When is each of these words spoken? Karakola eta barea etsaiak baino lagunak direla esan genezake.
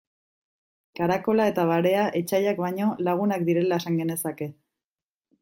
Karakola 0.99 1.45
eta 1.51 1.65
barea 1.71 2.07
etsaiak 2.21 2.63
baino 2.65 2.89
lagunak 3.09 3.47
direla 3.51 3.81
esan 3.83 4.01
genezake. 4.03 4.51